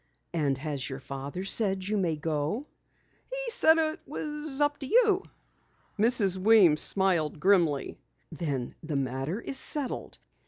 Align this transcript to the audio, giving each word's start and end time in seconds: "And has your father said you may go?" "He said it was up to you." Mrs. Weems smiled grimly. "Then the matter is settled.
"And 0.33 0.57
has 0.57 0.89
your 0.89 0.99
father 0.99 1.43
said 1.43 1.87
you 1.87 1.95
may 1.95 2.15
go?" 2.15 2.65
"He 3.29 3.51
said 3.51 3.77
it 3.77 3.99
was 4.07 4.59
up 4.59 4.79
to 4.79 4.87
you." 4.87 5.21
Mrs. 5.99 6.37
Weems 6.37 6.81
smiled 6.81 7.39
grimly. 7.39 7.99
"Then 8.31 8.73
the 8.81 8.95
matter 8.95 9.39
is 9.39 9.57
settled. 9.59 10.17